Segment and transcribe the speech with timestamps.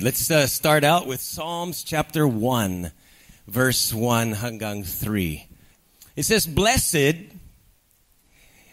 [0.00, 2.90] Let's uh, start out with Psalms chapter 1,
[3.46, 5.46] verse 1 hanggang 3.
[6.16, 7.14] It says, Blessed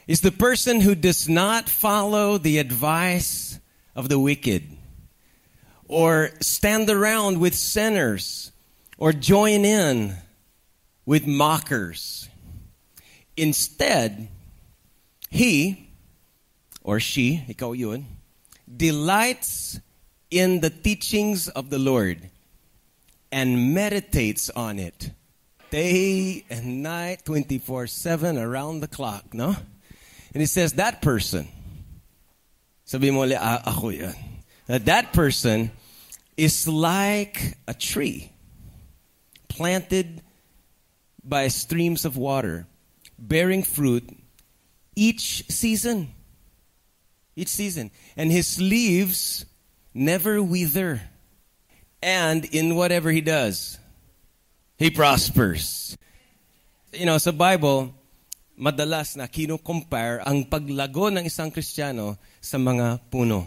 [0.08, 3.60] is the person who does not follow the advice
[3.96, 4.64] of the wicked,
[5.88, 8.52] or stand around with sinners,
[8.98, 10.16] or join in
[11.06, 12.30] with mockers.
[13.38, 14.28] Instead,
[15.30, 15.88] he
[16.84, 18.08] or she, ikaw yun,
[18.76, 19.80] delights
[20.32, 22.30] in the teachings of the Lord
[23.32, 25.12] and meditates on it
[25.70, 29.56] day and night, 24 7, around the clock, no?
[30.34, 31.48] And he says that person,
[32.86, 33.92] sabi mo ah, ako
[34.68, 35.72] that that person
[36.38, 38.32] is like a tree
[39.50, 40.22] planted
[41.24, 42.66] by streams of water,
[43.20, 44.10] bearing fruit
[44.96, 46.14] each season.
[47.36, 47.92] Each season.
[48.16, 49.46] And his leaves
[49.94, 51.02] never wither.
[52.02, 53.78] And in whatever he does,
[54.78, 55.96] he prospers.
[56.92, 57.94] You know, sa Bible,
[58.58, 63.46] madalas na kino-compare ang paglago ng isang Kristiyano sa mga puno.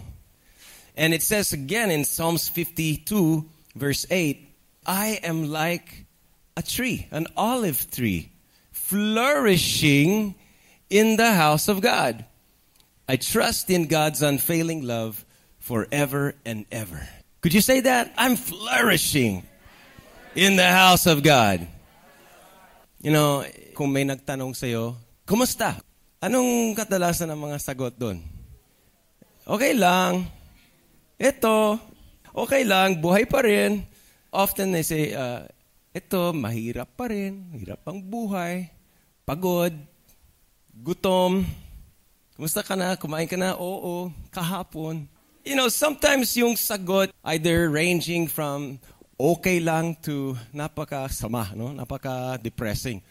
[0.97, 4.47] And it says again in Psalms 52, verse 8,
[4.87, 6.07] I am like
[6.57, 8.31] a tree, an olive tree,
[8.71, 10.37] flourishing
[10.91, 12.25] in the house of God.
[13.09, 15.24] I trust in God's unfailing love
[15.65, 17.01] forever and ever.
[17.41, 18.13] Could you say that?
[18.21, 19.49] I'm flourishing
[20.37, 21.65] in the house of God.
[23.01, 25.81] You know, kung may nagtanong sa'yo, kumusta?
[26.21, 28.21] Anong kadalasan ng mga sagot doon?
[29.45, 30.29] Okay lang.
[31.17, 31.81] Ito,
[32.33, 33.85] okay lang, buhay pa rin.
[34.33, 35.49] Often they say, uh,
[35.95, 37.55] ito, mahirap pa rin.
[37.55, 38.67] Hirap ang buhay.
[39.23, 39.73] Pagod.
[40.75, 41.47] Gutom.
[42.35, 42.99] Kumusta ka na?
[42.99, 43.55] Kumain ka na?
[43.55, 44.11] Oo.
[44.35, 45.07] Kahapon.
[45.45, 48.81] You know, sometimes yung sagot either ranging from
[49.21, 51.69] okay lang to napaka sama, no?
[51.69, 53.03] Napaka depressing.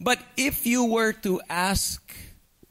[0.00, 2.02] But if you were to ask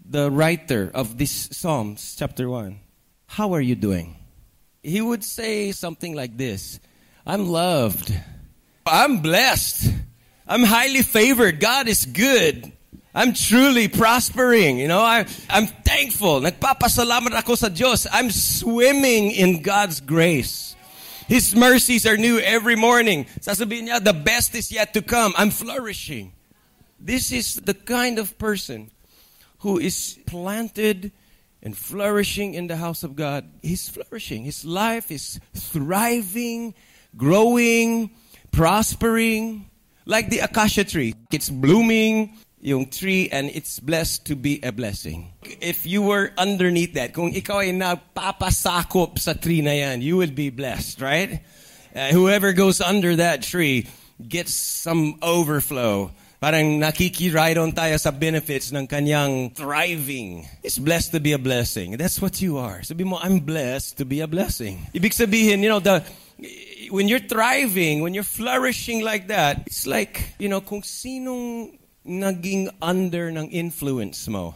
[0.04, 2.76] the writer of this Psalms chapter 1,
[3.28, 4.18] how are you doing?
[4.84, 6.80] He would say something like this.
[7.26, 8.12] I'm loved.
[8.86, 9.94] I'm blessed.
[10.48, 11.60] I'm highly favored.
[11.62, 12.72] God is good.
[13.20, 14.80] I'm truly prospering.
[14.80, 16.40] You know, I, I'm thankful.
[16.40, 18.08] Nagpapasalamat ako sa Diyos.
[18.16, 20.80] I'm swimming in God's grace.
[21.28, 23.28] His mercies are new every morning.
[23.44, 25.36] Sasabihin niya, the best is yet to come.
[25.36, 26.32] I'm flourishing.
[26.96, 28.88] This is the kind of person
[29.68, 31.12] who is planted
[31.60, 33.44] and flourishing in the house of God.
[33.60, 34.48] He's flourishing.
[34.48, 36.74] His life is thriving,
[37.20, 38.16] growing,
[38.56, 39.68] prospering,
[40.06, 41.16] like the acacia tree.
[41.36, 45.32] It's blooming, yung tree and it's blessed to be a blessing.
[45.62, 50.36] If you were underneath that, kung ikaw ay nagpapasakop sa tree na yan, you would
[50.36, 51.40] be blessed, right?
[51.96, 53.88] Uh, whoever goes under that tree
[54.20, 56.12] gets some overflow.
[56.40, 60.48] Parang nakikiride tayo sa benefits ng kanyang thriving.
[60.64, 62.00] It's blessed to be a blessing.
[62.00, 62.84] That's what you are.
[62.84, 64.88] Sabi mo, I'm blessed to be a blessing.
[64.96, 66.00] Ibig sabihin, you know, the,
[66.92, 71.76] when you're thriving, when you're flourishing like that, it's like, you know, kung sinong
[72.10, 74.56] naging under ng influence mo,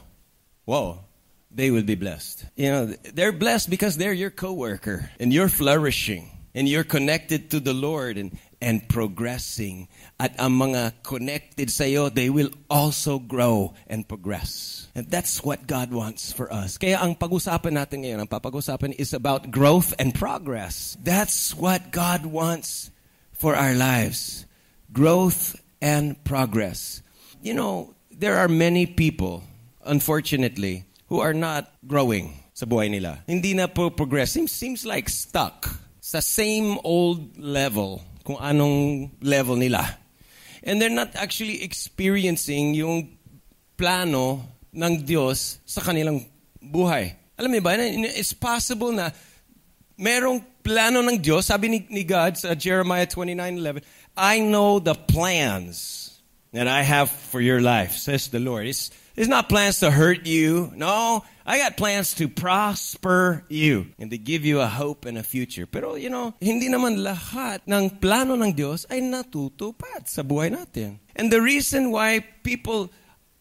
[0.65, 1.05] whoa,
[1.53, 2.45] they will be blessed.
[2.55, 7.59] You know, they're blessed because they're your coworker and you're flourishing and you're connected to
[7.59, 9.87] the Lord and, and progressing.
[10.19, 14.87] At ang mga connected sa'yo, they will also grow and progress.
[14.95, 16.77] And that's what God wants for us.
[16.77, 20.97] Kaya ang pag-usapan natin ngayon, ang papag-usapan is about growth and progress.
[21.01, 22.89] That's what God wants
[23.33, 24.45] for our lives.
[24.93, 27.03] Growth and progress
[27.43, 29.43] you know, there are many people,
[29.83, 33.19] unfortunately, who are not growing sa buhay nila.
[33.27, 34.31] Hindi na po progress.
[34.31, 35.67] Seems, seems like stuck
[35.99, 39.99] sa same old level kung anong level nila.
[40.63, 43.19] And they're not actually experiencing yung
[43.75, 46.23] plano ng Diyos sa kanilang
[46.63, 47.19] buhay.
[47.35, 49.11] Alam mo ba, it's possible na
[49.99, 53.83] merong plano ng Diyos, sabi ni, ni God sa Jeremiah 29:11,
[54.15, 56.02] I know the plans
[56.53, 58.69] that I have for your life, says the Lord.
[58.69, 60.71] It's, it's not plans to hurt you.
[60.77, 65.25] No, I got plans to prosper you and to give you a hope and a
[65.25, 65.65] future.
[65.65, 71.01] Pero, you know, hindi naman lahat ng plano ng Diyos ay natutupad sa buhay natin.
[71.17, 72.93] And the reason why people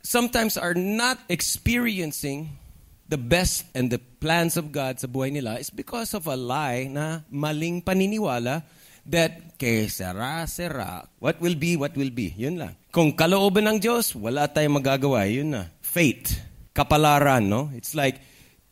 [0.02, 2.58] sometimes are not experiencing
[3.12, 6.88] the best and the plans of God sa buhay nila is because of a lie
[6.88, 8.64] na maling paniniwala
[9.06, 12.34] that kay sera, sera, what will be, what will be.
[12.34, 12.74] Yun lang.
[12.90, 15.26] Kung kalooban ng Diyos, wala tayong magagawa.
[15.26, 15.62] Yun na.
[15.80, 16.38] Fate.
[16.72, 17.70] Kapalaran, no?
[17.76, 18.20] It's like,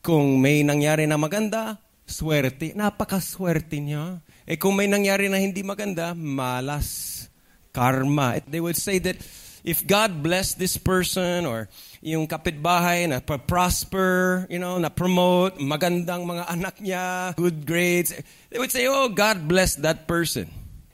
[0.00, 1.78] kung may nangyari na maganda,
[2.08, 2.72] swerte.
[2.74, 4.24] Napakaswerte niya.
[4.48, 7.30] Eh kung may nangyari na hindi maganda, malas,
[7.70, 8.42] karma.
[8.42, 9.20] They would say that
[9.62, 16.24] if God blessed this person or yung kapitbahay na prosper, you know, na promote, magandang
[16.24, 18.16] mga anak niya, good grades,
[18.48, 20.48] they would say, oh, God bless that person.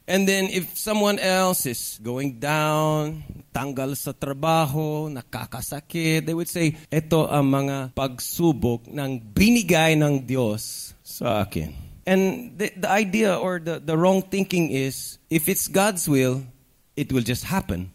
[0.06, 6.78] And then if someone else is going down, tanggal sa trabaho, nakakasakit, they would say,
[6.90, 11.74] ito ang mga pagsubok ng binigay ng Diyos sa akin.
[12.06, 16.46] And the, the idea or the, the wrong thinking is, if it's God's will,
[16.94, 17.90] it will just happen.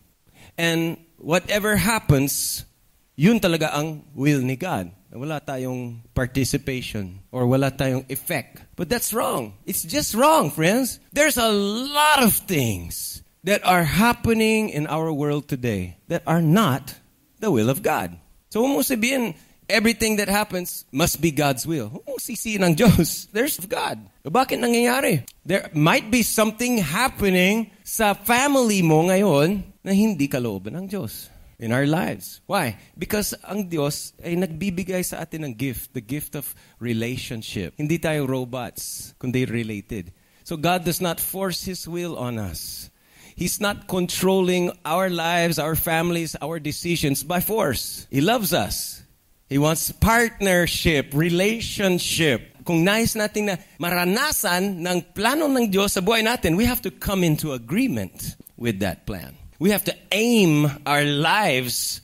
[0.59, 2.67] And whatever happens,
[3.15, 4.91] yun talaga ang will ni God.
[5.11, 8.63] Wala tayong participation or wala tayong effect.
[8.79, 9.59] But that's wrong.
[9.67, 11.03] It's just wrong, friends.
[11.11, 16.95] There's a lot of things that are happening in our world today that are not
[17.43, 18.15] the will of God.
[18.47, 19.35] So huwag mo sabihin,
[19.67, 21.91] everything that happens must be God's will.
[21.91, 23.27] Huwag mo sisihin ng Diyos.
[23.35, 23.99] There's God.
[24.23, 25.27] Bakit nangyayari?
[25.43, 31.27] There might be something happening sa family mo ngayon na hindi kalooban ng Diyos
[31.61, 32.41] in our lives.
[32.49, 32.81] Why?
[32.97, 36.49] Because ang Diyos ay nagbibigay sa atin ng gift, the gift of
[36.81, 37.77] relationship.
[37.77, 40.09] Hindi tayo robots, kundi related.
[40.41, 42.89] So God does not force His will on us.
[43.37, 48.09] He's not controlling our lives, our families, our decisions by force.
[48.09, 49.05] He loves us.
[49.47, 52.57] He wants partnership, relationship.
[52.65, 56.91] Kung nais natin na maranasan ng plano ng Diyos sa buhay natin, we have to
[56.91, 59.33] come into agreement with that plan.
[59.61, 62.01] We have to aim our lives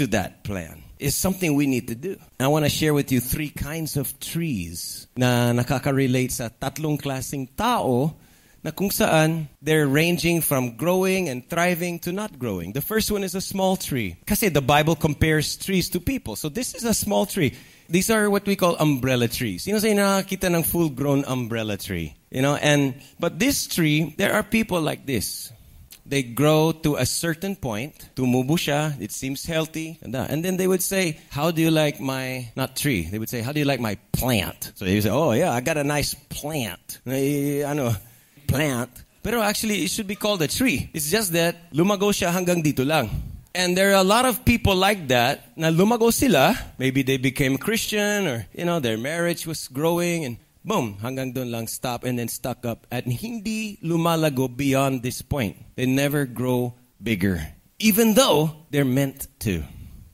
[0.00, 0.82] to that plan.
[0.98, 2.16] It's something we need to do.
[2.40, 7.44] I want to share with you three kinds of trees na nakaka-relate sa tatlong klaseng
[7.52, 8.16] tao
[8.64, 12.72] na kung saan they're ranging from growing and thriving to not growing.
[12.72, 14.16] The first one is a small tree.
[14.24, 16.40] Kasi the Bible compares trees to people.
[16.40, 17.52] So this is a small tree.
[17.92, 19.68] These are what we call umbrella trees.
[19.68, 22.16] You know, say nakakita ng full-grown umbrella tree.
[22.32, 25.52] You know, and but this tree, there are people like this
[26.08, 30.66] they grow to a certain point, tumubo siya, it seems healthy, and, and then they
[30.66, 33.66] would say, how do you like my, not tree, they would say, how do you
[33.66, 34.72] like my plant?
[34.74, 37.00] So they would say, oh yeah, I got a nice plant.
[37.06, 37.94] I know,
[38.46, 38.90] plant.
[39.22, 40.88] Pero actually, it should be called a tree.
[40.94, 43.10] It's just that, lumago siya hanggang dito lang.
[43.54, 46.56] And there are a lot of people like that na lumago sila.
[46.78, 51.50] Maybe they became Christian or, you know, their marriage was growing and boom, hanggang doon
[51.50, 55.56] lang stop and then stuck up at hindi lumalago beyond this point.
[55.76, 57.40] They never grow bigger.
[57.78, 59.62] Even though they're meant to.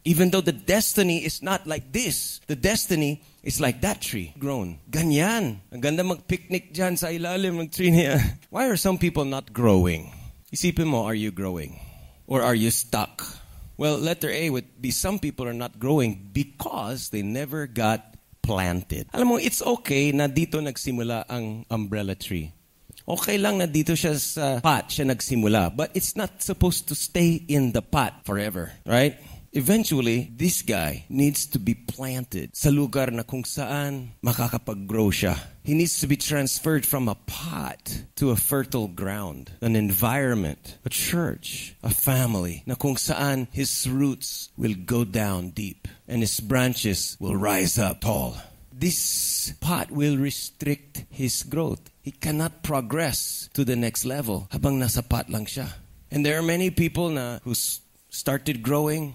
[0.05, 2.41] Even though the destiny is not like this.
[2.47, 4.79] The destiny is like that tree grown.
[4.91, 5.65] Ganyan.
[5.73, 8.21] Ang ganda mag-picnic dyan sa ilalim ng tree niya.
[8.53, 10.13] Why are some people not growing?
[10.53, 11.81] Isipin mo, are you growing?
[12.29, 13.25] Or are you stuck?
[13.77, 18.14] Well, letter A would be some people are not growing because they never got
[18.45, 19.09] planted.
[19.17, 22.53] Alam mo, it's okay na dito nagsimula ang umbrella tree.
[23.05, 25.77] Okay lang na dito siya sa pot siya nagsimula.
[25.77, 28.73] But it's not supposed to stay in the pot forever.
[28.85, 29.21] Right?
[29.55, 35.39] Eventually, this guy needs to be planted sa lugar na kung saan makakapag-grow siya.
[35.63, 40.91] He needs to be transferred from a pot to a fertile ground, an environment, a
[40.91, 47.15] church, a family, na kung saan his roots will go down deep and his branches
[47.23, 48.35] will rise up tall.
[48.75, 51.95] This pot will restrict his growth.
[52.03, 55.71] He cannot progress to the next level habang nasa pot lang siya.
[56.11, 57.55] And there are many people na who
[58.11, 59.15] started growing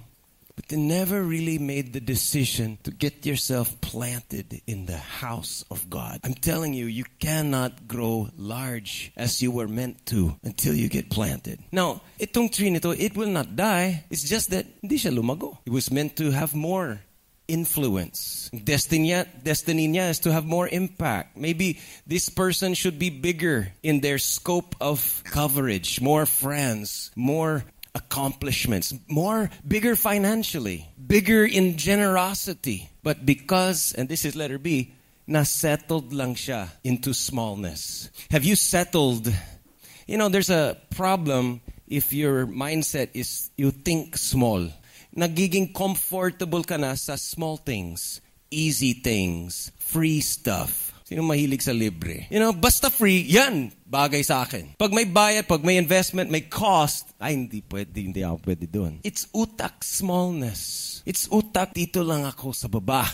[0.60, 5.89] but they never really made the decision to get yourself planted in the house of
[5.89, 6.20] God.
[6.25, 11.10] I'm telling you, you cannot grow large as you were meant to until you get
[11.10, 11.63] planted.
[11.72, 14.04] Now, itong tree nito, it will not die.
[14.10, 15.60] It's just that hindi siya lumago.
[15.66, 17.00] It was meant to have more
[17.48, 18.51] influence.
[18.51, 21.38] Destiny, destiny niya is to have more impact.
[21.38, 27.63] Maybe this person should be bigger in their scope of coverage, more friends, more
[28.00, 32.89] accomplishments, more bigger financially, bigger in generosity.
[33.03, 34.96] But because, and this is letter B,
[35.27, 38.10] na settled lang siya into smallness.
[38.32, 39.29] Have you settled?
[40.08, 44.70] You know, there's a problem if your mindset is you think small.
[45.13, 50.88] Nagiging comfortable ka na sa small things, easy things, free stuff.
[51.10, 52.30] Sino mahilig sa libre?
[52.30, 54.78] You know, basta free, yan, bagay sa akin.
[54.78, 59.01] Pag may bayad, pag may investment, may cost, ay hindi pwede, hindi ako pwede doon.
[59.01, 61.01] It's utak smallness.
[61.10, 63.10] It's utak, dito lang ako sa baba.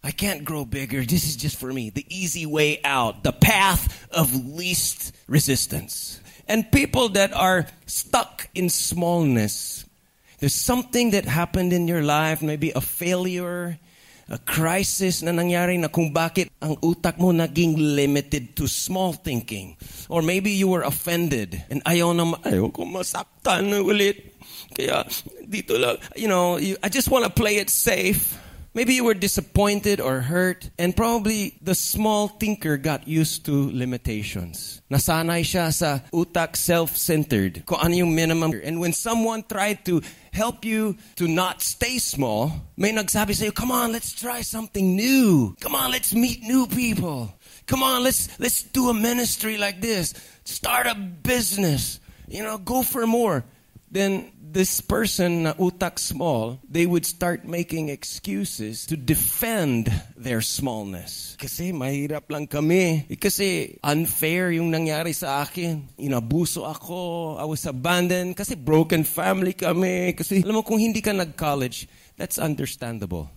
[0.00, 1.04] I can't grow bigger.
[1.04, 1.92] This is just for me.
[1.92, 3.28] The easy way out.
[3.28, 6.24] The path of least resistance.
[6.48, 9.84] And people that are stuck in smallness,
[10.40, 13.76] there's something that happened in your life, maybe a failure,
[14.28, 19.76] a crisis na nangyari na kung bakit ang utak mo naging limited to small thinking.
[20.08, 24.32] Or maybe you were offended and ayaw na, ayaw ko masaktan ulit.
[24.74, 25.04] Kaya
[25.44, 28.34] dito lang, you know, you, I just want to play it safe.
[28.74, 34.82] Maybe you were disappointed or hurt, and probably the small thinker got used to limitations.
[34.90, 38.50] Nasanay siya sa utak self-centered, kung ano yung minimum.
[38.64, 40.02] And when someone tried to
[40.32, 45.54] help you to not stay small, may nagsabi sa'yo, come on, let's try something new.
[45.62, 47.30] Come on, let's meet new people.
[47.70, 50.14] Come on, let's, let's do a ministry like this.
[50.42, 52.00] Start a business.
[52.26, 53.44] You know, go for more.
[53.94, 59.86] Then this person utak small, they would start making excuses to defend
[60.18, 61.38] their smallness.
[61.38, 63.06] Kasi mahirap lang kami.
[63.06, 65.86] Eh, kasi unfair yung nangyari sa akin.
[65.94, 67.38] Inabuso ako.
[67.38, 68.34] I was abandoned.
[68.34, 70.10] Kasi broken family kami.
[70.18, 71.86] Kasi alam mo kung hindi ka nag-college,
[72.18, 73.30] that's understandable.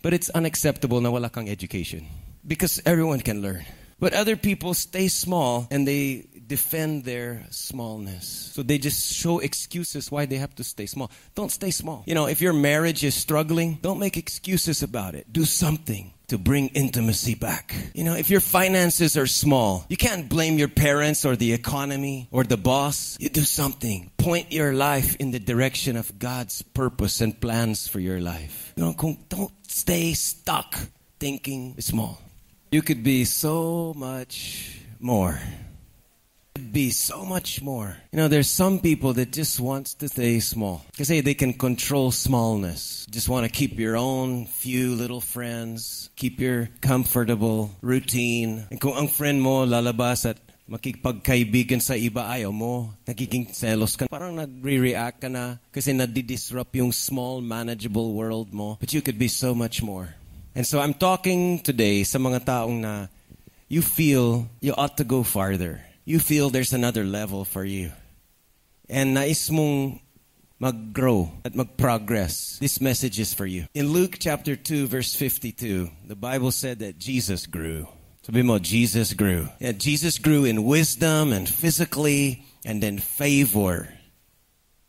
[0.00, 2.08] But it's unacceptable na wala kang education.
[2.40, 3.68] Because everyone can learn.
[4.02, 8.50] But other people stay small and they defend their smallness.
[8.54, 11.10] So they just show excuses why they have to stay small.
[11.34, 12.04] Don't stay small.
[12.06, 15.32] You know, if your marriage is struggling, don't make excuses about it.
[15.32, 17.74] Do something to bring intimacy back.
[17.94, 22.28] You know, if your finances are small, you can't blame your parents or the economy
[22.30, 23.18] or the boss.
[23.20, 24.10] You do something.
[24.16, 28.72] Point your life in the direction of God's purpose and plans for your life.
[28.76, 30.74] You know, don't stay stuck
[31.20, 32.20] thinking small.
[32.70, 35.38] You could be so much more
[36.72, 37.96] be so much more.
[38.12, 40.84] You know, there's some people that just wants to stay small.
[40.96, 43.06] Kasi they can control smallness.
[43.10, 48.66] Just want to keep your own few little friends, keep your comfortable routine.
[48.70, 54.08] And kung ang friend mo lalabas at makikipagkaibigan sa iba, ayaw mo, nagiging selos ka.
[54.08, 58.80] Parang nagre-react ka na kasi nadi-disrupt yung small, manageable world mo.
[58.80, 60.16] But you could be so much more.
[60.56, 63.12] And so I'm talking today sa mga taong na
[63.68, 67.92] you feel you ought to go farther you feel there's another level for you.
[68.88, 70.00] And nais mong
[70.58, 72.58] mag-grow at mag-progress.
[72.58, 73.66] This message is for you.
[73.74, 77.88] In Luke chapter 2 verse 52, the Bible said that Jesus grew.
[78.22, 79.48] Sabi mo, Jesus grew.
[79.58, 83.88] Yeah, Jesus grew in wisdom and physically and in favor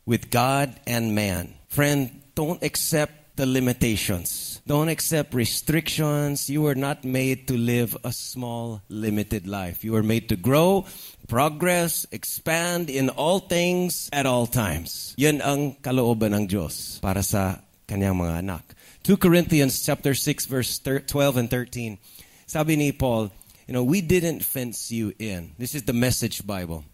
[0.06, 1.54] with God and man.
[1.66, 6.48] Friend, don't accept the limitations don't accept restrictions.
[6.48, 9.84] You were not made to live a small, limited life.
[9.84, 10.86] You were made to grow,
[11.28, 15.14] progress, expand in all things at all times.
[15.16, 18.64] Yan ang kalooban ng Diyos para sa kanyang mga anak.
[19.04, 21.04] 2 Corinthians chapter 6 verse 12
[21.36, 22.00] and 13.
[22.48, 23.28] Sabi ni Paul,
[23.68, 25.52] you know, we didn't fence you in.
[25.60, 26.84] This is the message Bible.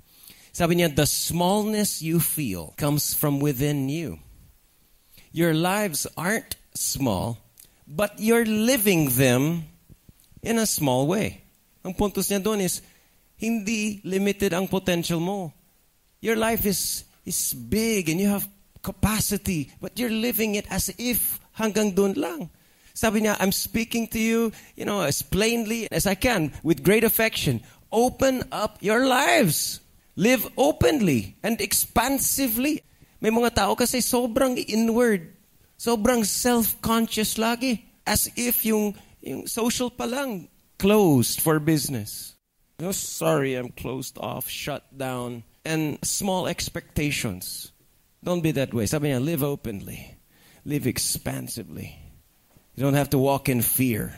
[0.50, 4.19] Sabi niya, the smallness you feel comes from within you.
[5.31, 7.39] Your lives aren't small
[7.90, 9.66] but you're living them
[10.47, 11.42] in a small way.
[11.82, 12.78] Ang puntos niya doon is,
[13.35, 15.50] hindi limited ang potential mo.
[16.23, 18.47] Your life is, is big and you have
[18.78, 22.40] capacity, but you're living it as if hanggang doon lang.
[22.94, 27.02] Sabi niya, I'm speaking to you, you know, as plainly as I can, with great
[27.02, 27.64] affection.
[27.90, 29.80] Open up your lives.
[30.14, 32.85] Live openly and expansively.
[33.18, 35.32] May mga tao kasi sobrang inward
[35.81, 37.89] sobrang self-conscious lagi.
[38.05, 38.93] As if yung,
[39.25, 42.37] yung social pa lang, closed for business.
[42.77, 45.45] Know, sorry, I'm closed off, shut down.
[45.65, 47.73] And small expectations.
[48.25, 48.85] Don't be that way.
[48.85, 50.17] Sabi niya, live openly.
[50.65, 51.97] Live expansively.
[52.77, 54.17] You don't have to walk in fear.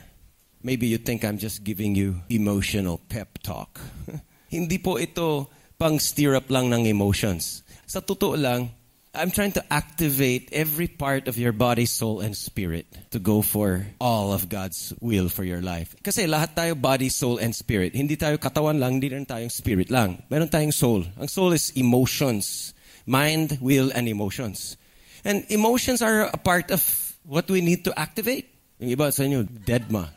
[0.62, 3.82] Maybe you think I'm just giving you emotional pep talk.
[4.54, 7.66] Hindi po ito pang stir up lang ng emotions.
[7.90, 8.70] Sa totoo lang,
[9.12, 13.84] I'm trying to activate every part of your body, soul, and spirit to go for
[14.00, 15.92] all of God's will for your life.
[16.00, 17.92] Kasi lahat tayo body, soul, and spirit.
[17.92, 20.24] Hindi tayo katawan lang, hindi rin tayong spirit lang.
[20.32, 21.04] Meron tayong soul.
[21.20, 22.72] Ang soul is emotions.
[23.04, 24.80] Mind, will, and emotions.
[25.28, 26.80] And emotions are a part of
[27.28, 28.48] what we need to activate.
[28.80, 30.08] Yung iba sa inyo, deadma.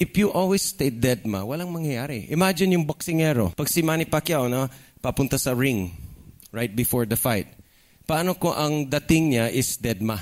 [0.00, 2.32] If you always stay deadma, walang mangyayari.
[2.32, 3.52] Imagine yung boxingero.
[3.52, 4.72] Pag si Manny Pacquiao, no,
[5.04, 5.92] papunta sa ring
[6.48, 7.57] right before the fight
[8.08, 10.16] paano ko ang dating niya is deadma?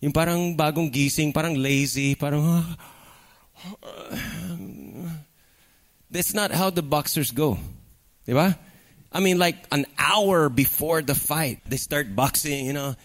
[0.00, 2.40] Yung parang bagong gising, parang lazy, parang...
[2.40, 2.64] Ah,
[3.84, 5.12] ah,
[6.08, 7.60] that's not how the boxers go.
[8.24, 8.56] Diba?
[9.12, 12.96] I mean, like an hour before the fight, they start boxing, you know.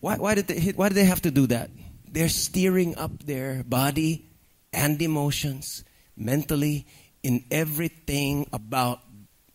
[0.00, 1.68] Why, why, did they, why did they have to do that?
[2.08, 4.30] They're steering up their body
[4.72, 5.84] and emotions
[6.16, 6.86] mentally
[7.22, 9.00] in everything about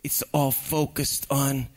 [0.03, 1.67] it's all focused on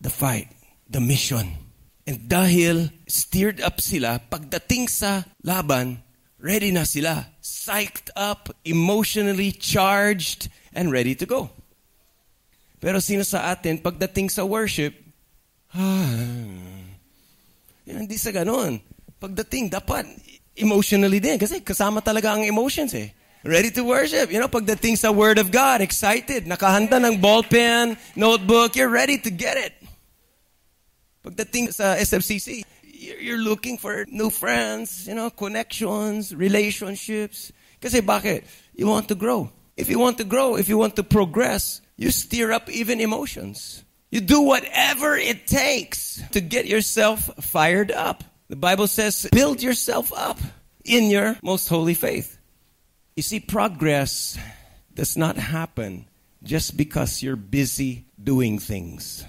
[0.00, 0.55] the fight
[0.88, 1.58] the mission.
[2.06, 7.26] And dahil steered up sila, pagdating sa laban, Ready na sila.
[7.40, 11.48] Psyched up, emotionally charged, and ready to go.
[12.76, 14.92] Pero sino sa atin, pagdating sa worship,
[15.74, 16.06] ah,
[17.88, 18.78] hindi sa ganon.
[19.16, 20.04] Pagdating, dapat
[20.60, 21.40] emotionally din.
[21.40, 23.16] Kasi kasama talaga ang emotions eh.
[23.46, 24.28] Ready to worship.
[24.28, 26.44] You know, pagdating sa Word of God, excited.
[26.44, 29.75] Nakahanda ng ballpen, notebook, you're ready to get it.
[31.26, 37.50] Pagdating sa SFCC, you're looking for new friends, you know, connections, relationships.
[37.82, 38.46] Kasi bakit?
[38.78, 39.50] You want to grow.
[39.76, 43.82] If you want to grow, if you want to progress, you stir up even emotions.
[44.14, 48.22] You do whatever it takes to get yourself fired up.
[48.48, 50.38] The Bible says, build yourself up
[50.84, 52.38] in your most holy faith.
[53.16, 54.38] You see, progress
[54.94, 56.06] does not happen
[56.42, 59.26] just because you're busy doing things.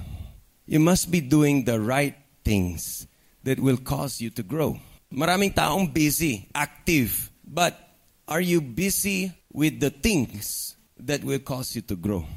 [0.67, 3.07] You must be doing the right things
[3.47, 4.75] that will cause you to grow.
[5.07, 7.79] Maraming taong busy, active, but
[8.27, 12.27] are you busy with the things that will cause you to grow?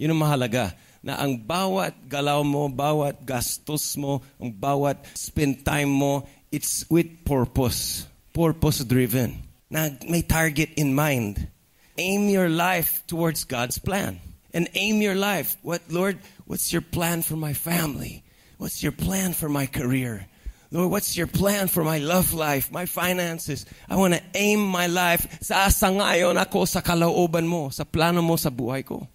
[0.00, 0.72] Yun ang mahalaga.
[1.04, 7.28] Na ang bawat galaw mo, bawat gastos mo, ang bawat spend time mo, it's with
[7.28, 8.08] purpose.
[8.32, 9.44] Purpose driven.
[9.68, 11.52] Na may target in mind.
[12.00, 14.16] Aim your life towards God's plan.
[14.56, 15.60] And aim your life.
[15.60, 18.24] What, Lord, what's your plan for my family?
[18.56, 20.26] What's your plan for my career?
[20.72, 23.66] Lord, what's your plan for my love life, my finances?
[23.84, 28.48] I want to aim my life sa ako sa kalooban mo, sa plano mo sa
[28.48, 29.06] buhay ko.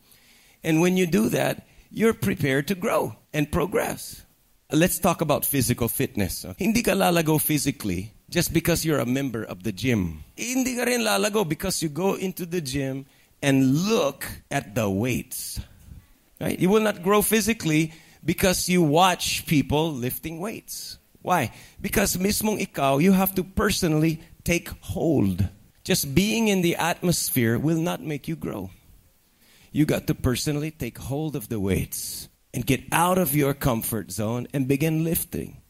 [0.64, 4.22] And when you do that, you're prepared to grow and progress.
[4.70, 6.46] Let's talk about physical fitness.
[6.62, 10.24] Hindi ka lalago physically just because you're a member of the gym.
[10.38, 13.10] Hindi ka rin lalago because you go into the gym
[13.42, 15.60] and look at the weights.
[16.40, 16.60] Right?
[16.60, 17.94] You will not grow physically
[18.24, 20.98] because you watch people lifting weights.
[21.22, 21.54] Why?
[21.80, 25.48] Because mismong ikaw, you have to personally take hold.
[25.84, 28.70] Just being in the atmosphere will not make you grow.
[29.72, 34.12] You got to personally take hold of the weights and get out of your comfort
[34.12, 35.62] zone and begin lifting.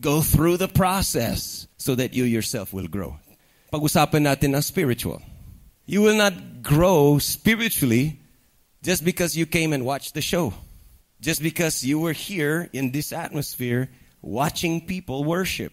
[0.00, 3.18] Go through the process so that you yourself will grow.
[3.70, 5.22] Pag-usapan natin ang spiritual.
[5.86, 8.20] You will not grow spiritually
[8.82, 10.54] just because you came and watched the show.
[11.20, 13.90] Just because you were here in this atmosphere
[14.22, 15.72] watching people worship.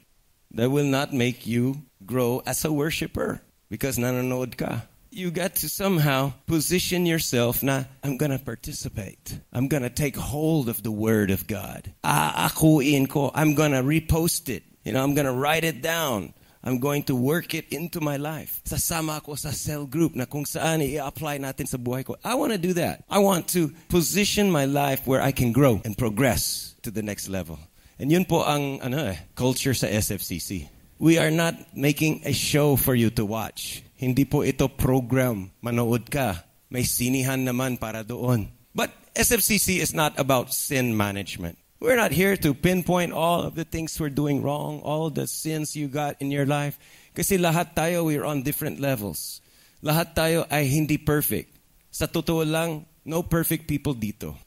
[0.54, 4.84] That will not make you grow as a worshiper because nanonood ka.
[5.10, 9.40] You got to somehow position yourself na, I'm gonna participate.
[9.54, 11.94] I'm gonna take hold of the Word of God.
[12.04, 13.32] Ko.
[13.34, 14.64] I'm gonna repost it.
[14.84, 16.34] You know, I'm gonna write it down.
[16.62, 18.62] I'm going to work it into my life.
[18.66, 22.18] Sasama ako sa cell group na kung saan i-apply natin sa buhay ko.
[22.22, 23.02] I want to do that.
[23.10, 27.34] I want to position my life where I can grow and progress to the next
[27.34, 27.58] level.
[27.98, 30.70] And yun po ang ano eh, culture sa SFCC.
[31.02, 33.82] We are not making a show for you to watch.
[33.98, 35.54] Hindi po ito program.
[35.62, 36.46] Manood ka.
[36.70, 38.50] May sinihan naman para doon.
[38.74, 41.61] But SFCC is not about sin management.
[41.82, 45.76] We're not here to pinpoint all of the things we're doing wrong, all the sins
[45.76, 46.78] you got in your life.
[47.18, 49.42] Kasi lahat tayo, we're on different levels.
[49.82, 51.50] Lahat tayo ay hindi perfect.
[51.90, 54.38] Sa totoo lang, no perfect people dito.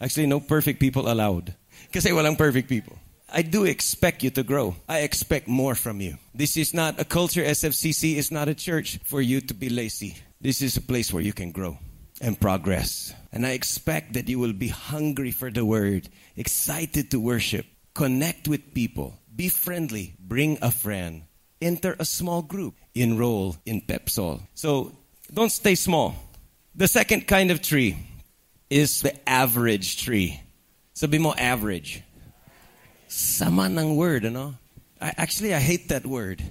[0.00, 1.52] Actually, no perfect people allowed.
[1.92, 2.96] Kasi walang perfect people.
[3.28, 4.72] I do expect you to grow.
[4.88, 6.16] I expect more from you.
[6.32, 10.16] This is not a culture, SFCC is not a church for you to be lazy.
[10.40, 11.76] This is a place where you can grow
[12.20, 13.12] and progress.
[13.32, 18.48] And I expect that you will be hungry for the word, excited to worship, connect
[18.48, 21.22] with people, be friendly, bring a friend,
[21.60, 24.40] enter a small group, enroll in Pepsol.
[24.54, 24.92] So
[25.32, 26.14] don't stay small.
[26.74, 27.96] The second kind of tree
[28.70, 30.40] is the average tree.
[30.94, 32.02] Sabi mo average.
[33.08, 34.54] Sama ng word, ano?
[35.00, 36.42] I, actually, I hate that word.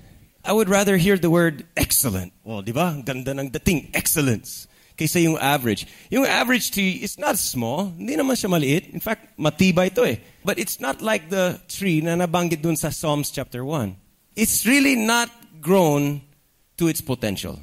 [0.43, 2.31] I would rather hear the word excellent.
[2.43, 2.95] Well, di ba?
[3.03, 4.67] Ganda ng dating, excellence.
[4.97, 5.85] Kaysa yung average.
[6.09, 7.93] Yung average tree is not small.
[7.93, 8.89] Hindi naman siya maliit.
[8.89, 10.17] In fact, matibay ito eh.
[10.41, 13.93] But it's not like the tree na nabanggit dun sa Psalms chapter 1.
[14.33, 15.29] It's really not
[15.61, 16.25] grown
[16.81, 17.61] to its potential.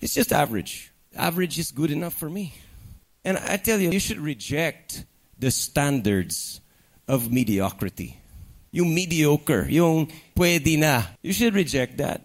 [0.00, 0.94] It's just average.
[1.18, 2.54] Average is good enough for me.
[3.26, 5.02] And I tell you, you should reject
[5.34, 6.60] the standards
[7.10, 8.14] of mediocrity.
[8.70, 10.06] Yung mediocre, yung
[10.38, 11.02] pwede na.
[11.22, 12.22] You should reject that.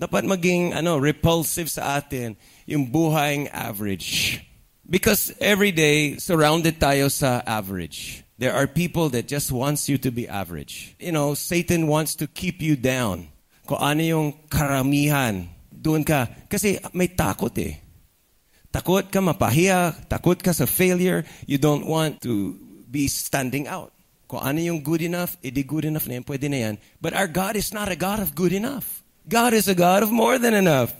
[0.00, 4.40] Dapat maging ano, repulsive sa atin yung buhaying average.
[4.82, 8.24] Because every day, surrounded tayo sa average.
[8.38, 10.98] There are people that just wants you to be average.
[10.98, 13.30] You know, Satan wants to keep you down.
[13.64, 16.26] Kung ano yung karamihan, doon ka.
[16.50, 17.78] Kasi may takot eh.
[18.72, 21.22] Takot ka mapahiya, takot ka sa failure.
[21.46, 22.58] You don't want to
[22.90, 23.92] be standing out.
[24.26, 26.74] Kung ano yung good enough, edi good enough na yan, pwede na yan.
[27.04, 29.04] But our God is not a God of good enough.
[29.28, 30.90] God is a God of more than enough.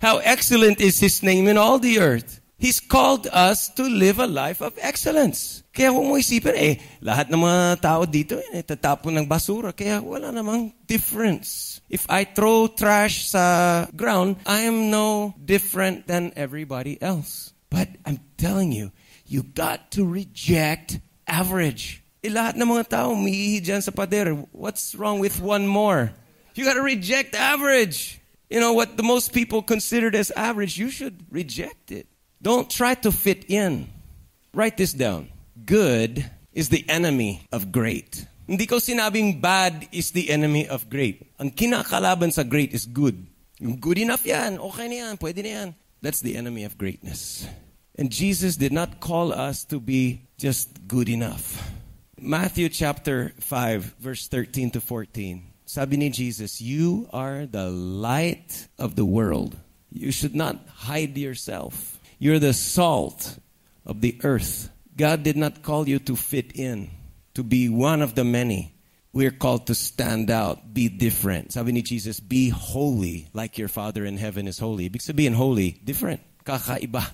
[0.00, 2.40] How excellent is His name in all the earth.
[2.56, 5.60] He's called us to live a life of excellence.
[5.76, 9.76] Kaya huwag mo isipin, eh, lahat ng mga tao dito, eh, tatapon ng basura.
[9.76, 11.80] Kaya wala namang difference.
[11.92, 17.52] If I throw trash sa ground, I am no different than everybody else.
[17.68, 18.88] But I'm telling you,
[19.28, 20.96] you got to reject
[21.28, 22.00] average.
[22.24, 24.32] Eh, lahat ng mga tao umiihi dyan sa pader.
[24.56, 26.16] What's wrong with one more?
[26.56, 28.16] You got to reject average.
[28.48, 32.06] You know what the most people considered as average, you should reject it.
[32.40, 33.88] Don't try to fit in.
[34.54, 35.28] Write this down.
[35.64, 38.26] Good is the enemy of great.
[38.46, 41.26] Hindi ko sinabing bad is the enemy of great.
[41.42, 43.26] Ang kinakalaban sa great is good.
[43.58, 45.68] Yung good enough yan, okay na yan, pwede na yan.
[46.00, 47.48] That's the enemy of greatness.
[47.98, 51.58] And Jesus did not call us to be just good enough.
[52.20, 55.55] Matthew chapter 5, verse 13 to 14.
[55.66, 59.56] Sabi ni Jesus, You are the light of the world.
[59.90, 61.98] You should not hide yourself.
[62.20, 63.38] You're the salt
[63.84, 64.70] of the earth.
[64.96, 66.90] God did not call you to fit in,
[67.34, 68.72] to be one of the many.
[69.12, 71.52] We're called to stand out, be different.
[71.52, 74.88] Sabi ni Jesus, be holy like your Father in heaven is holy.
[74.88, 77.10] Because being holy, different, kakaiba.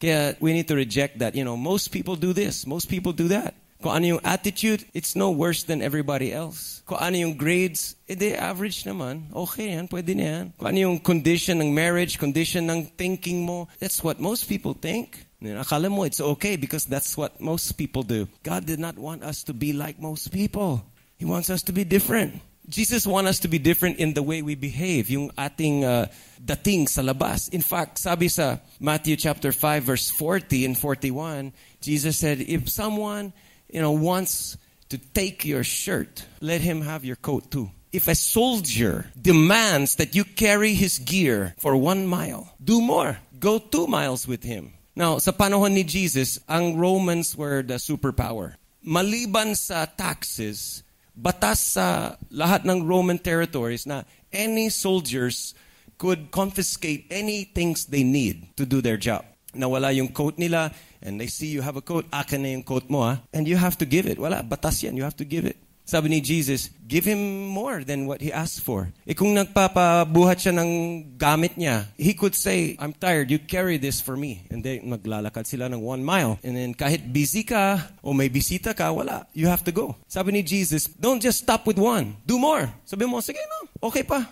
[0.00, 1.34] Kaya we need to reject that.
[1.34, 3.54] You know, most people do this, most people do that.
[3.86, 6.82] Kung ano yung attitude, it's no worse than everybody else.
[6.90, 9.30] Kung ano yung grades, edi eh, average naman.
[9.30, 10.44] Okay yan, pwede na yan.
[10.58, 15.22] Kung ano yung condition ng marriage, condition ng thinking mo, that's what most people think.
[15.38, 18.26] Akala mo it's okay because that's what most people do.
[18.42, 20.82] God did not want us to be like most people.
[21.14, 22.42] He wants us to be different.
[22.66, 26.10] Jesus wants us to be different in the way we behave, yung ating uh,
[26.42, 27.54] dating sa labas.
[27.54, 33.30] In fact, sabi sa Matthew chapter 5 verse 40 and 41, Jesus said, if someone
[33.68, 34.56] you know, wants
[34.88, 37.70] to take your shirt, let him have your coat too.
[37.92, 43.18] If a soldier demands that you carry his gear for one mile, do more.
[43.38, 44.74] Go two miles with him.
[44.96, 48.56] Now, sa panahon ni Jesus, ang Romans were the uh, superpower.
[48.80, 50.80] Maliban sa taxes,
[51.12, 55.52] batas sa lahat ng Roman territories na any soldiers
[56.00, 59.24] could confiscate any things they need to do their job.
[59.56, 60.70] Nawala yung coat nila,
[61.02, 63.56] and they see you have a coat, akin na yung coat mo ha, and you
[63.56, 64.20] have to give it.
[64.20, 65.56] Wala, batas yan, you have to give it.
[65.86, 68.90] Sabi ni Jesus, give him more than what he asked for.
[69.06, 74.02] E kung nagpapabuhat siya ng gamit niya, he could say, I'm tired, you carry this
[74.02, 74.42] for me.
[74.50, 76.42] And then maglalakad sila ng one mile.
[76.42, 79.30] And then kahit busy ka o may bisita ka, wala.
[79.30, 79.94] You have to go.
[80.10, 82.18] Sabi ni Jesus, don't just stop with one.
[82.26, 82.66] Do more.
[82.82, 84.26] Sabi mo, sige no, okay pa.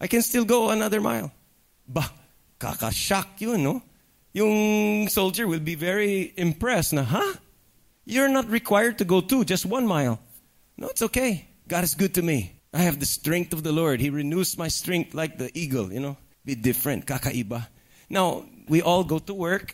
[0.00, 1.28] I can still go another mile.
[1.84, 2.08] Bah,
[2.56, 3.84] kakashock yun, no?
[4.36, 7.40] Yung soldier will be very impressed na, huh?
[8.04, 10.20] You're not required to go two, just one mile.
[10.76, 11.48] No, it's okay.
[11.66, 12.60] God is good to me.
[12.74, 13.98] I have the strength of the Lord.
[13.98, 16.18] He renews my strength like the eagle, you know.
[16.44, 17.66] Be different, kakaiba.
[18.10, 19.72] Now, we all go to work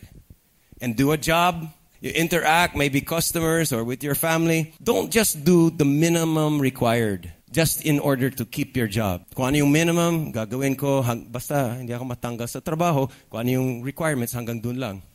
[0.79, 1.67] and do a job.
[1.99, 4.73] You interact, maybe customers or with your family.
[4.81, 9.21] Don't just do the minimum required just in order to keep your job.
[9.37, 13.49] Kung ano yung minimum, gagawin ko, hang, basta hindi ako matanggal sa trabaho, kung ano
[13.61, 15.05] yung requirements, hanggang dun lang.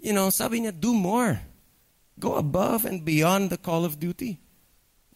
[0.00, 1.44] You know, sabi niya, do more.
[2.16, 4.40] Go above and beyond the call of duty.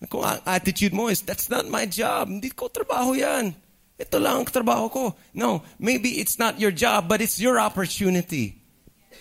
[0.06, 2.28] Kung ang attitude mo is, that's not my job.
[2.28, 3.56] Hindi ko trabaho yan.
[3.98, 5.02] Ito lang ang trabaho ko.
[5.34, 8.62] No, maybe it's not your job, but it's your opportunity.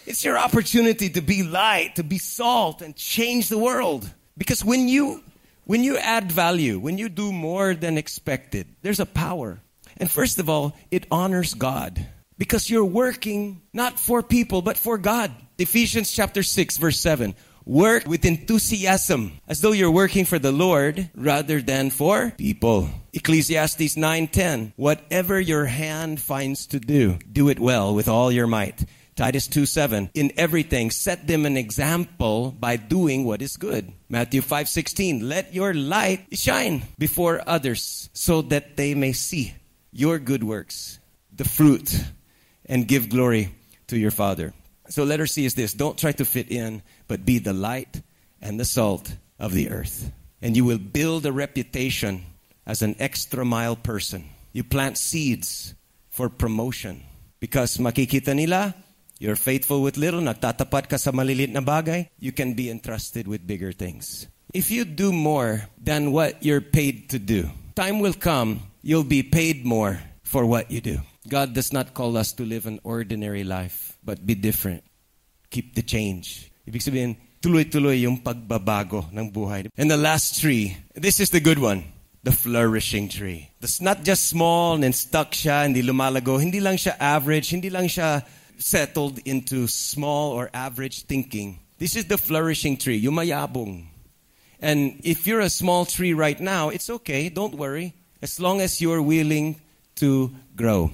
[0.05, 4.05] It's your opportunity to be light, to be salt, and change the world.
[4.37, 5.25] Because when you
[5.67, 9.59] when you add value, when you do more than expected, there's a power.
[9.97, 14.97] And first of all, it honors God because you're working not for people, but for
[14.97, 15.31] God.
[15.57, 17.35] Ephesians chapter 6, verse 7.
[17.65, 22.87] Work with enthusiasm as though you're working for the Lord rather than for people.
[23.11, 28.85] Ecclesiastes 9:10 Whatever your hand finds to do, do it well with all your might.
[29.17, 30.11] Titus 2 7.
[30.13, 33.91] In everything, set them an example by doing what is good.
[34.09, 35.27] Matthew 5 16.
[35.27, 39.55] Let your light shine before others so that they may see
[39.91, 40.99] your good works,
[41.33, 41.91] the fruit,
[42.65, 43.55] and give glory
[43.87, 44.53] to your Father.
[44.89, 47.99] So letter C is this don't try to fit in, but be the light
[48.39, 50.11] and the salt of the earth.
[50.43, 52.23] And you will build a reputation
[52.67, 54.29] as an extra mile person.
[54.53, 55.73] You plant seeds
[56.11, 57.01] for promotion
[57.39, 58.75] because makikita nila
[59.19, 63.45] you're faithful with little, nagtatapat ka sa malilit na bagay, you can be entrusted with
[63.45, 64.27] bigger things.
[64.53, 69.23] If you do more than what you're paid to do, time will come, you'll be
[69.23, 70.99] paid more for what you do.
[71.27, 74.83] God does not call us to live an ordinary life, but be different.
[75.49, 76.51] Keep the change.
[76.67, 79.67] Ibig sabihin, tuloy-tuloy yung pagbabago ng buhay.
[79.75, 81.97] And the last tree, this is the good one.
[82.27, 83.47] the flourishing tree.
[83.61, 86.35] That's not just small and stuck siya, hindi lumalago.
[86.35, 88.19] Hindi lang siya average, hindi lang siya
[88.57, 91.59] settled into small or average thinking.
[91.77, 93.85] This is the flourishing tree, yumayabong.
[94.59, 97.93] And if you're a small tree right now, it's okay, don't worry.
[98.21, 99.61] As long as you're willing
[99.97, 100.91] to grow.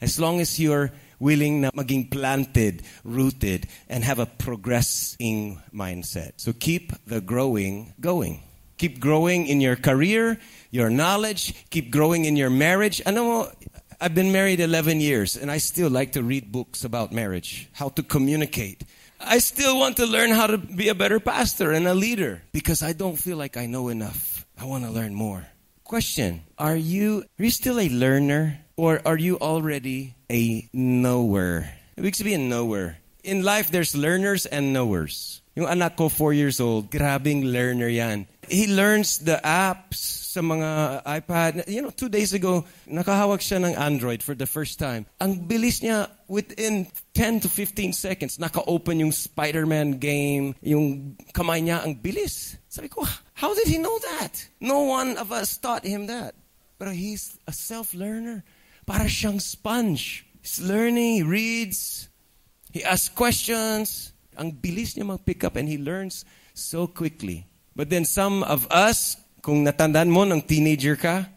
[0.00, 6.32] As long as you're willing na maging planted, rooted, and have a progressing mindset.
[6.36, 8.42] So keep the growing going.
[8.76, 10.38] Keep growing in your career,
[10.70, 13.00] your knowledge, keep growing in your marriage.
[13.06, 13.52] Ano mo,
[14.00, 17.88] I've been married 11 years and I still like to read books about marriage, how
[17.90, 18.84] to communicate.
[19.18, 22.82] I still want to learn how to be a better pastor and a leader because
[22.82, 24.44] I don't feel like I know enough.
[24.60, 25.46] I want to learn more.
[25.84, 31.70] Question Are you, are you still a learner or are you already a knower?
[31.96, 32.98] Ibig sabihin, knower.
[33.24, 35.40] In life, there's learners and knowers.
[35.56, 38.28] Yung anak ko, four years old, grabing learner yan.
[38.44, 41.64] He learns the apps, sa mga iPad.
[41.64, 45.08] You know, two days ago, nakahawak siya ng Android for the first time.
[45.16, 46.84] Ang bilis niya, within
[47.16, 52.60] 10 to 15 seconds, naka-open yung Spider-Man game, yung kamay niya, ang bilis.
[52.68, 54.44] Sabi ko, how did he know that?
[54.60, 56.36] No one of us taught him that.
[56.76, 58.44] But he's a self-learner.
[58.84, 60.28] Para siyang sponge.
[60.44, 62.12] He's learning, he reads,
[62.76, 64.12] he asks questions.
[64.36, 67.48] Ang bilis niya mag-pick up and he learns so quickly.
[67.72, 69.16] But then some of us
[69.46, 71.30] kung natandaan mo ng teenager ka,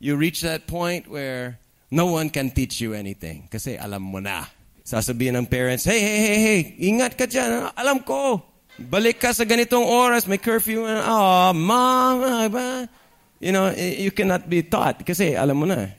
[0.00, 1.60] you reach that point where
[1.92, 4.48] no one can teach you anything kasi alam mo na.
[4.80, 7.68] Sasabihin ng parents, hey, hey, hey, hey, ingat ka dyan.
[7.76, 8.40] Alam ko.
[8.80, 10.80] Balik ka sa ganitong oras, may curfew.
[10.88, 12.24] Oh, mom?
[13.36, 15.92] You know, you cannot be taught kasi alam mo na.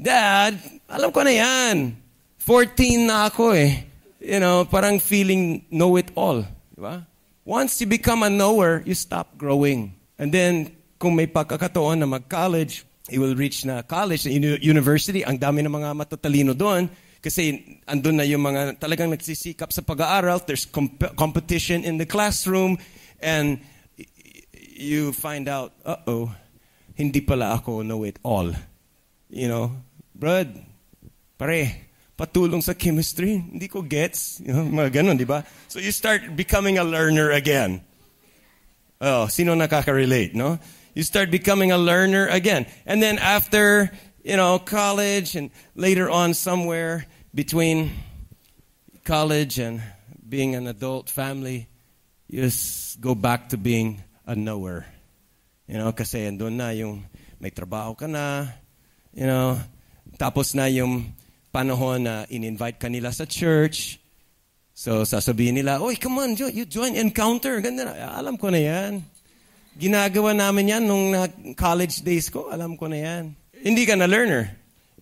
[0.00, 1.92] Dad, alam ko na yan.
[2.40, 3.84] 14 na ako eh.
[4.18, 6.42] You know, parang feeling know it all.
[6.72, 7.04] Diba?
[7.44, 9.93] Once you become a knower, you stop growing.
[10.18, 15.60] And then, kung may pagkakataon na mag-college, he will reach na college, university, ang dami
[15.60, 16.88] ng mga matatalino doon.
[17.24, 20.44] Kasi andun na yung mga talagang nagsisikap sa pag-aaral.
[20.44, 22.76] There's comp- competition in the classroom.
[23.20, 23.64] And
[24.76, 26.28] you find out, uh-oh,
[26.92, 28.52] hindi pala ako know it all.
[29.32, 29.72] You know,
[30.12, 30.52] Brad,
[31.40, 34.38] pare, patulong sa chemistry, hindi ko gets.
[34.44, 35.42] You know, mga ganun, di ba?
[35.72, 37.82] So you start becoming a learner again.
[39.00, 40.58] Oh, sino nakaka-relate, no?
[40.94, 42.66] You start becoming a learner again.
[42.86, 43.90] And then after,
[44.22, 47.90] you know, college and later on somewhere between
[49.02, 49.82] college and
[50.26, 51.68] being an adult family,
[52.28, 54.86] you just go back to being a knower.
[55.66, 57.04] You know, kasi andun na yung
[57.40, 58.48] may trabaho ka na,
[59.12, 59.58] you know,
[60.16, 61.12] tapos na yung
[61.52, 63.98] panahon na in-invite ka nila sa church,
[64.74, 67.62] So, sasabihin nila, Oy, come on, you join Encounter.
[67.62, 68.18] Ganda na.
[68.18, 69.06] Alam ko na yan.
[69.78, 71.14] Ginagawa namin yan nung
[71.54, 72.50] college days ko.
[72.50, 73.38] Alam ko na yan.
[73.62, 74.50] Hindi ka na learner.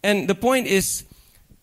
[0.05, 1.09] And the point is,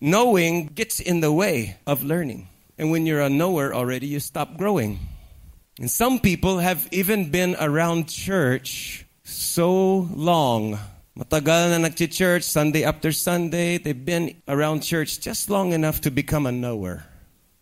[0.01, 2.49] knowing gets in the way of learning.
[2.81, 4.97] And when you're a knower already, you stop growing.
[5.77, 10.81] And some people have even been around church so long.
[11.13, 13.77] Matagal na nag-church, Sunday after Sunday.
[13.77, 17.05] They've been around church just long enough to become a knower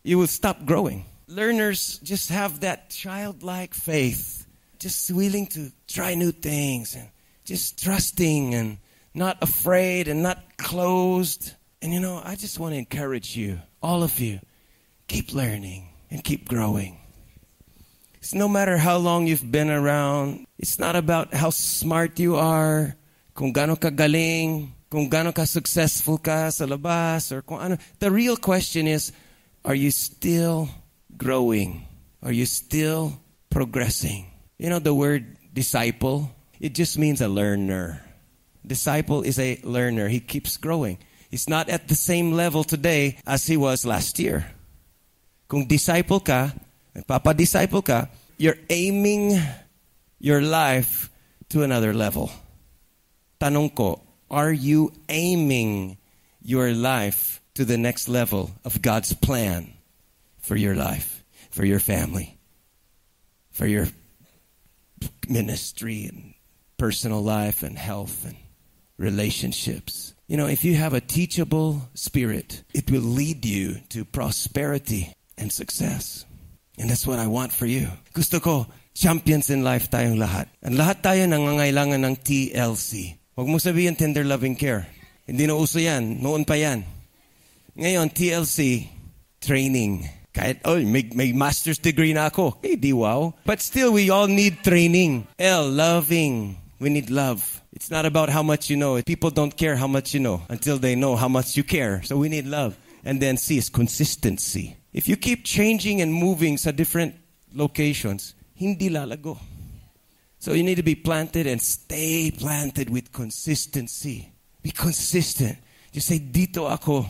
[0.08, 1.04] you will stop growing.
[1.28, 4.48] Learners just have that childlike faith,
[4.80, 7.10] just willing to try new things and
[7.44, 8.78] just trusting and
[9.14, 11.52] not afraid and not closed.
[11.82, 14.40] And you know, I just want to encourage you, all of you,
[15.12, 16.98] keep learning and keep growing.
[18.24, 22.96] It's no matter how long you've been around, it's not about how smart you are,
[23.36, 27.78] kung gaano ka galing, kung gaano ka successful ka sa labas, or kung ano.
[28.00, 29.12] The real question is,
[29.68, 30.70] are you still
[31.18, 31.84] growing?
[32.24, 34.32] Are you still progressing?
[34.58, 38.02] You know, the word disciple, it just means a learner.
[38.66, 40.08] Disciple is a learner.
[40.08, 40.98] He keeps growing.
[41.30, 44.48] He's not at the same level today as he was last year.
[45.50, 46.56] Kung disciple ka,
[46.96, 49.36] nagpapa-disciple ka, you're aiming
[50.18, 51.12] your life
[51.50, 52.32] to another level.
[53.40, 54.00] Tanong ko,
[54.32, 55.98] are you aiming
[56.40, 59.74] your life to the next level of God's plan
[60.38, 62.38] for your life, for your family,
[63.50, 63.90] for your
[65.28, 66.38] ministry and
[66.78, 68.38] personal life and health and
[69.02, 70.14] relationships.
[70.30, 75.50] You know, if you have a teachable spirit, it will lead you to prosperity and
[75.50, 76.30] success.
[76.78, 77.90] And that's what I want for you.
[78.14, 80.46] Gusto ko, champions in life tayong lahat.
[80.62, 83.18] Ang lahat tayo nangangailangan ng TLC.
[83.34, 84.86] Huwag mo sabihin tender loving care.
[85.26, 86.22] Hindi na uso yan.
[86.22, 86.97] Noon pa yan.
[87.78, 88.90] Ngayon, TLC,
[89.40, 90.10] training.
[90.34, 92.58] Kahit, oh, may, may master's degree na ako.
[92.66, 93.34] Eh, di wow.
[93.46, 95.28] But still, we all need training.
[95.38, 96.58] L, loving.
[96.80, 97.62] We need love.
[97.74, 99.00] It's not about how much you know.
[99.06, 102.02] People don't care how much you know until they know how much you care.
[102.02, 102.76] So we need love.
[103.06, 104.78] And then C is consistency.
[104.92, 107.14] If you keep changing and moving sa different
[107.54, 109.38] locations, hindi lalago.
[110.40, 114.34] So you need to be planted and stay planted with consistency.
[114.64, 115.58] Be consistent.
[115.94, 117.06] You say, Dito ako.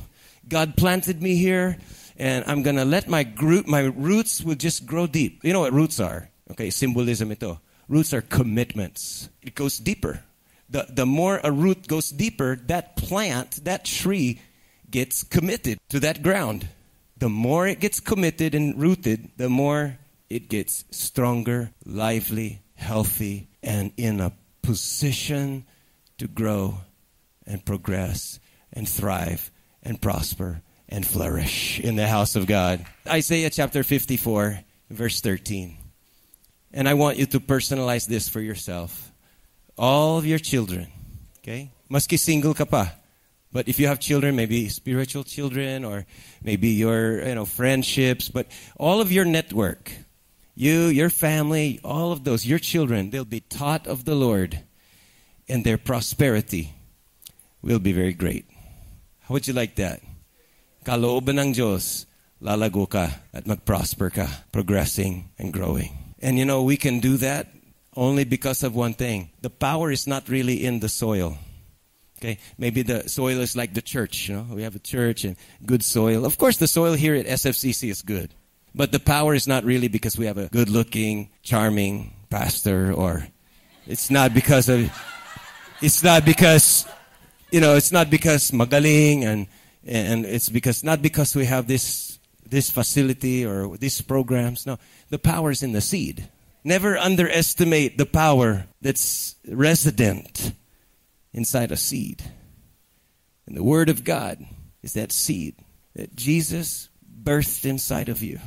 [0.48, 1.78] God planted me here,
[2.18, 5.44] and I'm gonna let my group, my roots will just grow deep.
[5.44, 6.30] You know what roots are?
[6.52, 7.60] Okay, symbolism ito.
[7.90, 9.30] Roots are commitments.
[9.42, 10.24] It goes deeper.
[10.70, 14.42] The, the more a root goes deeper, that plant, that tree
[14.90, 16.68] gets committed to that ground.
[17.18, 19.98] The more it gets committed and rooted, the more
[20.30, 25.66] it gets stronger, lively, healthy, and in a position
[26.18, 26.80] to grow
[27.46, 28.40] and progress
[28.74, 29.52] and thrive
[29.88, 32.86] and prosper and flourish in the house of God.
[33.08, 35.78] Isaiah chapter 54, verse 13.
[36.74, 39.12] And I want you to personalize this for yourself.
[39.78, 40.88] All of your children,
[41.40, 41.72] okay?
[41.90, 42.66] Maski single ka.
[43.52, 46.06] But if you have children, maybe spiritual children or
[46.44, 49.94] maybe your, you know, friendships, but all of your network,
[50.54, 54.60] you, your family, all of those, your children, they'll be taught of the Lord
[55.48, 56.74] and their prosperity
[57.62, 58.46] will be very great.
[59.28, 60.00] How would you like that?
[60.86, 62.06] Kalooban ng Diyos,
[62.42, 66.16] lalago ka at magprosper ka, progressing and growing.
[66.22, 67.48] And you know, we can do that
[67.94, 69.32] only because of one thing.
[69.42, 71.38] The power is not really in the soil.
[72.20, 74.30] Okay, maybe the soil is like the church.
[74.30, 75.36] You know, we have a church and
[75.66, 76.26] good soil.
[76.26, 78.34] Of course, the soil here at SFCC is good,
[78.74, 83.28] but the power is not really because we have a good-looking, charming pastor, or
[83.86, 84.90] it's not because of.
[85.80, 86.88] It's not because,
[87.52, 89.48] you know, it's not because magaling and
[89.86, 94.66] and it's because not because we have this this facility or these programs.
[94.66, 94.78] No,
[95.10, 96.28] the power is in the seed.
[96.64, 100.54] Never underestimate the power that's resident
[101.34, 102.24] inside a seed.
[103.46, 104.44] And the Word of God
[104.84, 105.56] is that seed
[105.96, 106.90] that Jesus
[107.24, 108.40] birthed inside of you.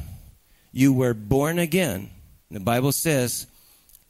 [0.72, 2.10] You were born again.
[2.50, 3.46] The Bible says,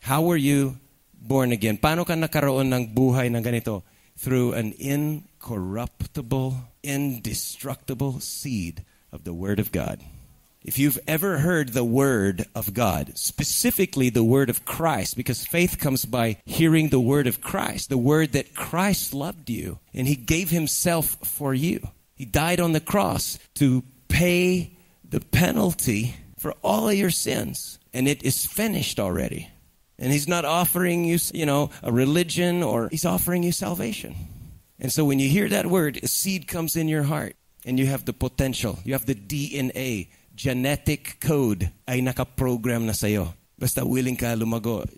[0.00, 0.78] How were you
[1.14, 1.78] born again?
[1.78, 3.82] Paano ka nakaroon ng buhay ng ganito?
[4.20, 10.02] Through an incorruptible, indestructible seed of the Word of God.
[10.62, 15.78] If you've ever heard the Word of God, specifically the Word of Christ, because faith
[15.78, 20.16] comes by hearing the Word of Christ, the Word that Christ loved you and He
[20.16, 21.88] gave Himself for you.
[22.14, 28.06] He died on the cross to pay the penalty for all of your sins, and
[28.06, 29.48] it is finished already.
[30.00, 34.16] And He's not offering you, you know, a religion or He's offering you salvation.
[34.80, 37.86] And so when you hear that word, a seed comes in your heart and you
[37.86, 43.34] have the potential, you have the DNA genetic code ay nakaprogram na sa'yo.
[43.58, 44.88] Basta willing ka lumago.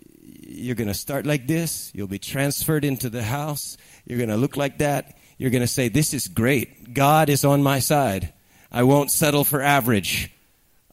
[0.47, 1.91] You're going to start like this.
[1.93, 3.75] You'll be transferred into the house.
[4.05, 5.17] You're going to look like that.
[5.37, 6.93] You're going to say, This is great.
[6.93, 8.31] God is on my side.
[8.71, 10.31] I won't settle for average.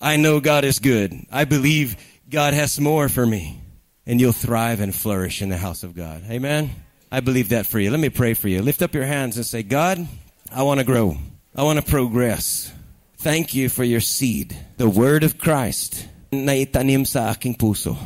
[0.01, 1.15] I know God is good.
[1.31, 1.95] I believe
[2.29, 3.61] God has more for me.
[4.07, 6.23] And you'll thrive and flourish in the house of God.
[6.31, 6.71] Amen?
[7.13, 7.91] I believe that for you.
[7.91, 8.63] Let me pray for you.
[8.63, 10.07] Lift up your hands and say, God,
[10.53, 11.17] I want to grow.
[11.55, 12.73] I want to progress.
[13.19, 17.97] Thank you for your seed, the word of Christ, sa puso.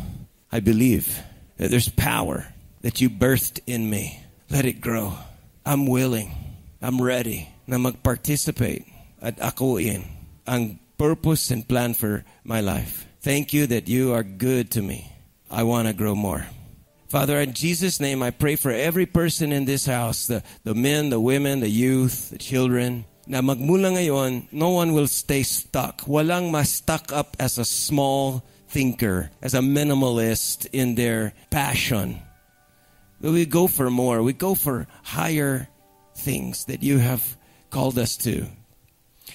[0.50, 1.22] I believe
[1.56, 2.48] that there's power
[2.80, 4.20] that you birthed in me.
[4.50, 5.14] Let it grow.
[5.64, 6.32] I'm willing.
[6.82, 8.84] I'm ready I'm na mag-participate
[9.22, 10.04] at akuin
[10.46, 13.08] ang purpose and plan for my life.
[13.22, 15.13] Thank you that you are good to me.
[15.50, 16.46] I want to grow more.
[17.08, 21.10] Father, in Jesus' name, I pray for every person in this house the, the men,
[21.10, 26.02] the women, the youth, the children na magmula ngayon, no one will stay stuck.
[26.02, 32.20] Walang ma-stuck up as a small thinker, as a minimalist in their passion.
[33.20, 34.22] We go for more.
[34.22, 35.68] We go for higher
[36.16, 37.36] things that you have
[37.70, 38.46] called us to.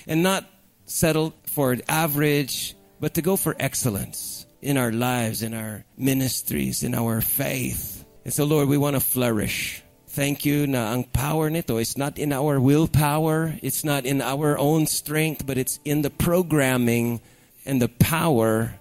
[0.05, 0.45] And not
[0.85, 6.95] settle for average, but to go for excellence in our lives, in our ministries, in
[6.95, 8.05] our faith.
[8.25, 9.83] And so, Lord, we want to flourish.
[10.09, 14.57] Thank you na ang power nito is not in our willpower, it's not in our
[14.57, 17.21] own strength, but it's in the programming
[17.65, 18.73] and the power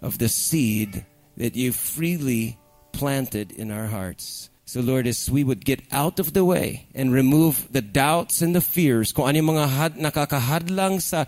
[0.00, 1.04] of the seed
[1.36, 2.58] that you freely
[2.92, 4.50] planted in our hearts.
[4.68, 8.54] So Lord, as we would get out of the way and remove the doubts and
[8.54, 11.24] the fears, kung ano mga had, nakakahadlang sa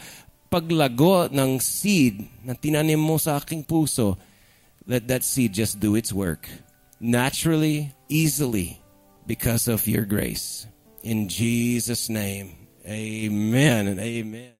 [0.50, 4.18] paglago ng seed na tinanim mo sa aking puso,
[4.84, 6.50] let that seed just do its work.
[6.98, 8.82] Naturally, easily,
[9.30, 10.66] because of your grace.
[11.06, 14.52] In Jesus' name, amen and amen.